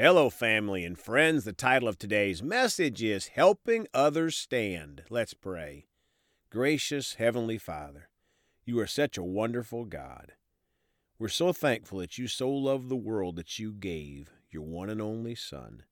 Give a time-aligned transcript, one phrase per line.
[0.00, 1.42] Hello, family and friends.
[1.42, 5.02] The title of today's message is Helping Others Stand.
[5.10, 5.86] Let's pray.
[6.50, 8.08] Gracious Heavenly Father,
[8.64, 10.34] you are such a wonderful God.
[11.18, 15.02] We're so thankful that you so loved the world that you gave your one and
[15.02, 15.82] only Son.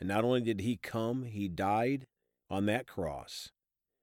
[0.00, 2.06] And not only did he come, he died
[2.48, 3.50] on that cross.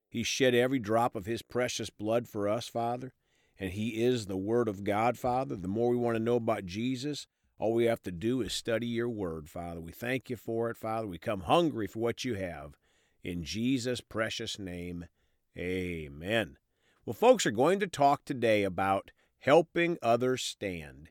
[0.07, 3.12] He shed every drop of his precious blood for us, Father,
[3.60, 5.55] and he is the Word of God, Father.
[5.55, 7.26] The more we want to know about Jesus,
[7.58, 9.80] all we have to do is study your word, Father.
[9.80, 11.08] We thank you for it, Father.
[11.08, 12.76] We come hungry for what you have.
[13.23, 15.05] In Jesus' precious name,
[15.58, 16.58] amen.
[17.05, 21.10] Well, folks are going to talk today about helping others stand.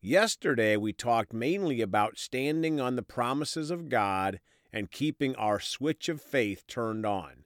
[0.00, 4.40] Yesterday, we talked mainly about standing on the promises of God
[4.72, 7.44] and keeping our switch of faith turned on.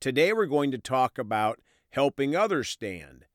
[0.00, 3.26] Today, we're going to talk about helping others stand.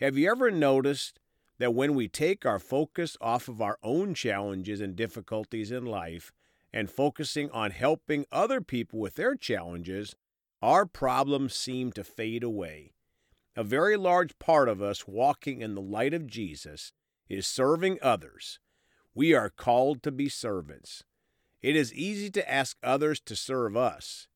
[0.00, 1.18] Have you ever noticed
[1.58, 6.32] that when we take our focus off of our own challenges and difficulties in life
[6.72, 10.14] and focusing on helping other people with their challenges,
[10.60, 12.92] our problems seem to fade away.
[13.56, 16.92] A very large part of us walking in the light of Jesus
[17.28, 18.58] is serving others.
[19.14, 21.04] We are called to be servants.
[21.62, 24.28] It is easy to ask others to serve us,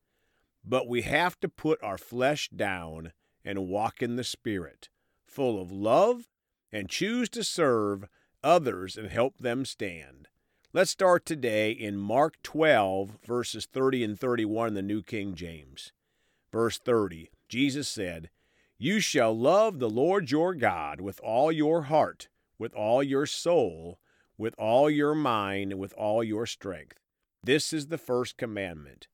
[0.64, 3.12] but we have to put our flesh down
[3.44, 4.88] and walk in the Spirit,
[5.26, 6.28] full of love
[6.72, 8.06] and choose to serve
[8.42, 10.28] others and help them stand.
[10.72, 15.92] Let's start today in Mark 12, verses 30 and 31 in the New King James.
[16.52, 18.30] Verse 30 Jesus said,
[18.78, 23.98] You shall love the Lord your God with all your heart, with all your soul,
[24.38, 27.00] with all your mind, and with all your strength.
[27.42, 29.08] This is the first commandment.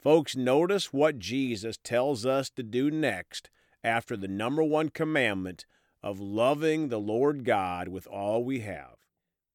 [0.00, 3.50] Folks, notice what Jesus tells us to do next
[3.82, 5.66] after the number one commandment
[6.04, 8.96] of loving the Lord God with all we have.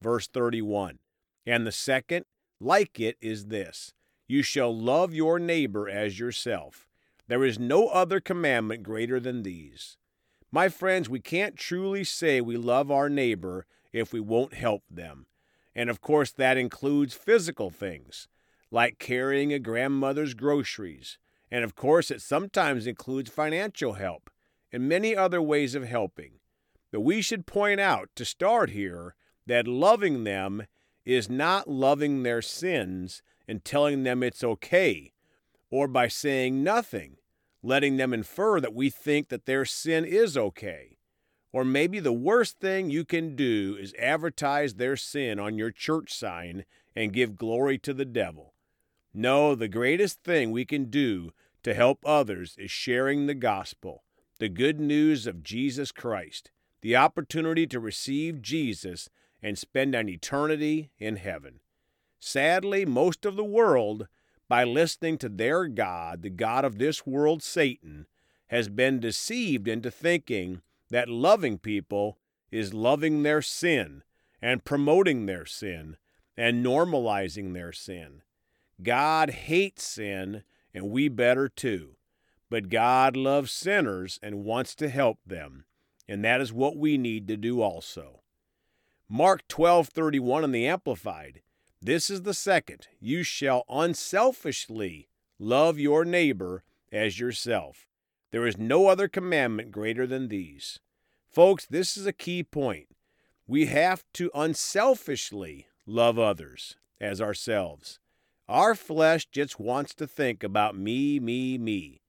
[0.01, 0.97] Verse 31.
[1.45, 2.25] And the second,
[2.59, 3.93] like it, is this
[4.27, 6.87] You shall love your neighbor as yourself.
[7.27, 9.97] There is no other commandment greater than these.
[10.51, 15.27] My friends, we can't truly say we love our neighbor if we won't help them.
[15.75, 18.27] And of course, that includes physical things,
[18.71, 21.19] like carrying a grandmother's groceries.
[21.51, 24.31] And of course, it sometimes includes financial help
[24.71, 26.38] and many other ways of helping.
[26.91, 30.65] But we should point out to start here that loving them
[31.05, 35.13] is not loving their sins and telling them it's okay,
[35.71, 37.17] or by saying nothing,
[37.63, 40.97] letting them infer that we think that their sin is okay.
[41.51, 46.13] Or maybe the worst thing you can do is advertise their sin on your church
[46.13, 48.53] sign and give glory to the devil.
[49.13, 51.31] No, the greatest thing we can do
[51.63, 54.03] to help others is sharing the gospel,
[54.37, 56.51] the good news of Jesus Christ
[56.81, 59.09] the opportunity to receive Jesus
[59.41, 61.59] and spend an eternity in heaven.
[62.19, 64.07] Sadly, most of the world,
[64.47, 68.07] by listening to their God, the God of this world, Satan,
[68.47, 72.17] has been deceived into thinking that loving people
[72.51, 74.03] is loving their sin
[74.41, 75.97] and promoting their sin
[76.35, 78.21] and normalizing their sin.
[78.81, 81.95] God hates sin, and we better too.
[82.49, 85.65] But God loves sinners and wants to help them
[86.09, 88.21] and that is what we need to do also.
[89.07, 91.41] Mark 12:31 in the amplified.
[91.81, 92.87] This is the second.
[92.99, 97.87] You shall unselfishly love your neighbor as yourself.
[98.31, 100.79] There is no other commandment greater than these.
[101.29, 102.87] Folks, this is a key point.
[103.47, 107.99] We have to unselfishly love others as ourselves.
[108.47, 112.01] Our flesh just wants to think about me, me, me.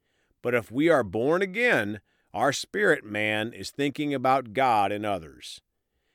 [0.42, 2.00] But if we are born again,
[2.32, 5.60] our spirit man is thinking about God and others.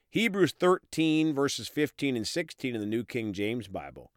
[0.10, 4.12] Hebrews 13, verses 15 and 16 in the New King James Bible.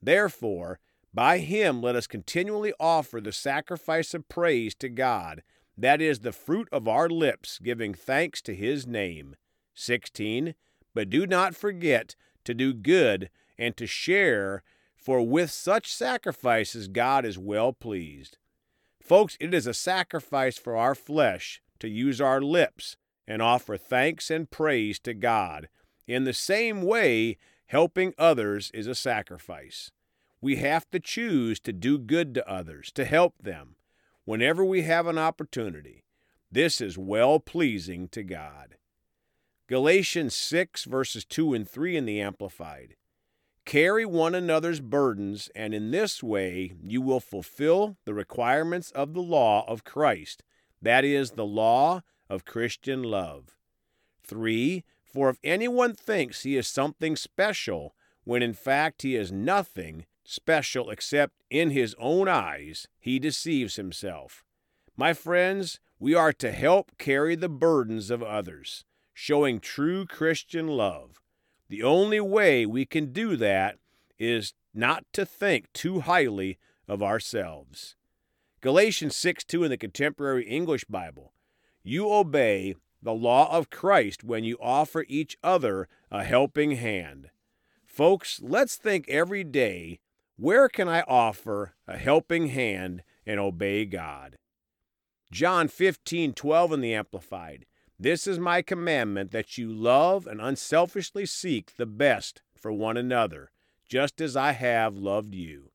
[0.00, 0.78] Therefore,
[1.12, 5.42] by him let us continually offer the sacrifice of praise to God,
[5.76, 9.34] that is the fruit of our lips, giving thanks to his name.
[9.74, 10.54] 16.
[10.94, 14.62] But do not forget to do good and to share,
[14.96, 18.38] for with such sacrifices God is well pleased.
[19.00, 24.30] Folks, it is a sacrifice for our flesh to use our lips and offer thanks
[24.30, 25.68] and praise to God.
[26.06, 27.36] In the same way,
[27.66, 29.90] helping others is a sacrifice.
[30.40, 33.76] We have to choose to do good to others, to help them,
[34.24, 36.04] whenever we have an opportunity.
[36.50, 38.76] This is well pleasing to God.
[39.68, 42.96] Galatians 6, verses 2 and 3 in the Amplified.
[43.64, 49.22] Carry one another's burdens, and in this way you will fulfill the requirements of the
[49.22, 50.42] law of Christ,
[50.82, 53.56] that is, the law of Christian love.
[54.24, 54.84] 3.
[55.04, 60.90] For if anyone thinks he is something special when in fact he is nothing special
[60.90, 64.44] except in his own eyes he deceives himself.
[64.96, 71.19] My friends, we are to help carry the burdens of others, showing true Christian love.
[71.70, 73.78] The only way we can do that
[74.18, 76.58] is not to think too highly
[76.88, 77.94] of ourselves.
[78.60, 81.32] Galatians 6 2 in the Contemporary English Bible.
[81.84, 87.30] You obey the law of Christ when you offer each other a helping hand.
[87.86, 90.00] Folks, let's think every day
[90.36, 94.38] where can I offer a helping hand and obey God?
[95.30, 97.66] John 15 12 in the Amplified.
[98.02, 103.50] This is my commandment that you love and unselfishly seek the best for one another,
[103.86, 105.70] just as I have loved you.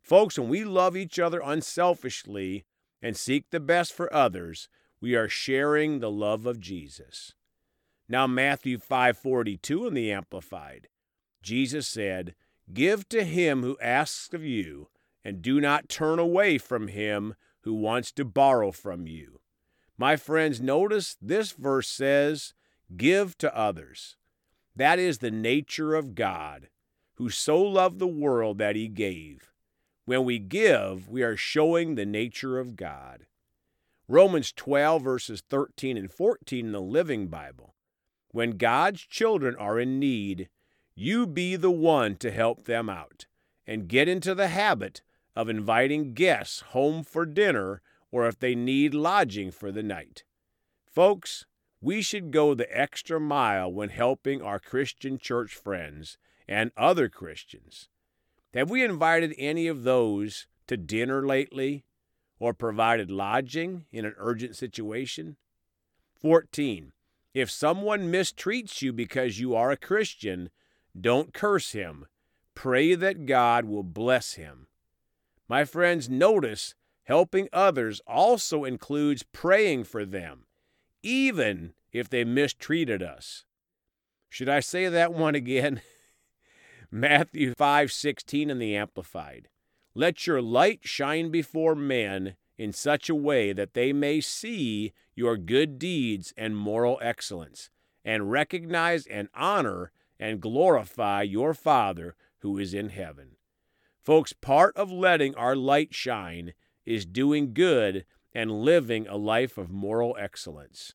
[0.00, 2.64] Folks, when we love each other unselfishly
[3.02, 4.68] and seek the best for others,
[5.00, 7.34] we are sharing the love of Jesus.
[8.08, 10.86] Now Matthew 5:42 in the amplified.
[11.42, 12.36] Jesus said,
[12.72, 14.90] "Give to him who asks of you,
[15.24, 19.40] and do not turn away from him who wants to borrow from you."
[19.96, 22.54] My friends, notice this verse says,
[22.96, 24.16] "Give to others."
[24.74, 26.68] That is the nature of God,
[27.14, 29.52] who so loved the world that he gave.
[30.04, 33.26] When we give, we are showing the nature of God.
[34.08, 37.74] Romans 12, verses 13 and 14 in the Living Bible.
[38.32, 40.50] When God's children are in need,
[40.94, 43.26] you be the one to help them out
[43.66, 45.02] and get into the habit
[45.36, 47.80] of inviting guests home for dinner
[48.14, 50.22] or if they need lodging for the night.
[50.86, 51.46] Folks,
[51.80, 56.16] we should go the extra mile when helping our Christian church friends
[56.46, 57.88] and other Christians.
[58.54, 61.86] Have we invited any of those to dinner lately
[62.38, 65.36] or provided lodging in an urgent situation?
[66.14, 66.92] 14.
[67.34, 70.50] If someone mistreats you because you are a Christian,
[70.98, 72.06] don't curse him.
[72.54, 74.68] Pray that God will bless him.
[75.48, 80.46] My friends, notice helping others also includes praying for them,
[81.02, 83.44] even if they mistreated us.
[84.28, 85.80] Should I say that one again?
[86.90, 89.48] Matthew 5:16 in the amplified.
[89.94, 95.36] Let your light shine before men in such a way that they may see your
[95.36, 97.70] good deeds and moral excellence
[98.04, 103.36] and recognize and honor and glorify your Father who is in heaven.
[104.02, 106.54] Folks, part of letting our light shine
[106.84, 110.94] is doing good and living a life of moral excellence.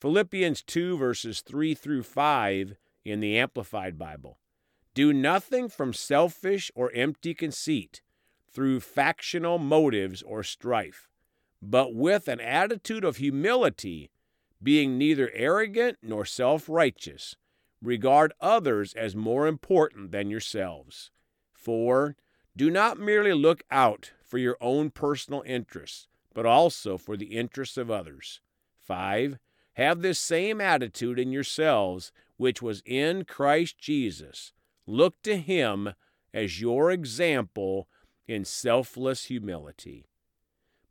[0.00, 4.38] Philippians 2 verses 3 through 5 in the Amplified Bible.
[4.94, 8.02] Do nothing from selfish or empty conceit,
[8.52, 11.08] through factional motives or strife,
[11.62, 14.10] but with an attitude of humility,
[14.62, 17.36] being neither arrogant nor self righteous.
[17.82, 21.10] Regard others as more important than yourselves.
[21.54, 22.16] 4.
[22.56, 27.76] Do not merely look out for your own personal interests, but also for the interests
[27.76, 28.40] of others.
[28.78, 29.38] 5.
[29.74, 34.52] Have this same attitude in yourselves, which was in Christ Jesus
[34.90, 35.94] Look to him
[36.34, 37.88] as your example
[38.26, 40.08] in selfless humility.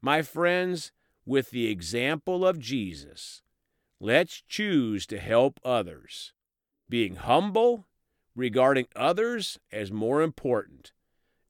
[0.01, 0.93] My friends,
[1.25, 3.41] with the example of Jesus,
[3.99, 6.31] let's choose to help others,
[6.87, 7.87] being humble,
[8.37, 10.93] regarding others as more important,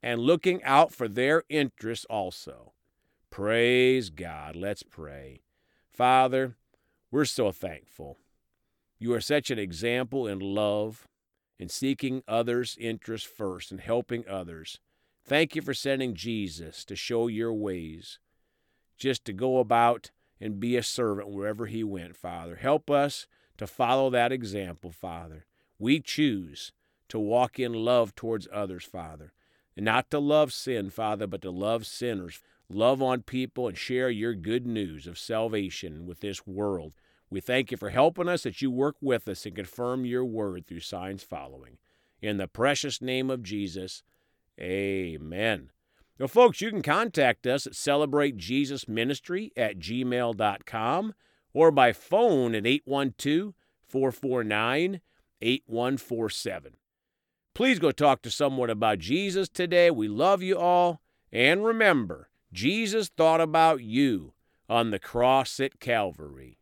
[0.02, 2.74] and looking out for their interests also.
[3.30, 4.56] Praise God.
[4.56, 5.42] Let's pray.
[5.92, 6.56] Father,
[7.12, 8.18] we're so thankful.
[8.98, 11.08] You are such an example in love
[11.58, 14.80] in seeking others' interests first and helping others.
[15.26, 18.20] Thank you for sending Jesus to show your ways,
[18.98, 22.56] just to go about and be a servant wherever he went, Father.
[22.56, 23.28] Help us
[23.58, 25.46] to follow that example, Father.
[25.78, 26.72] We choose
[27.10, 29.34] to walk in love towards others, Father,
[29.80, 32.42] and not to love sin, Father, but to love sinners.
[32.68, 36.92] Love on people and share your good news of salvation with this world.
[37.30, 40.68] We thank you for helping us, that you work with us and confirm your word
[40.68, 41.78] through signs following.
[42.22, 44.04] In the precious name of Jesus,
[44.60, 45.72] amen.
[46.20, 51.14] Now, folks, you can contact us at celebratejesusministry at gmail.com
[51.54, 53.54] or by phone at 812
[53.88, 55.00] 449
[55.42, 56.74] 8147.
[57.54, 59.92] Please go talk to someone about Jesus today.
[59.92, 61.02] We love you all.
[61.32, 64.34] And remember, Jesus thought about you
[64.70, 66.59] on the cross at Calvary.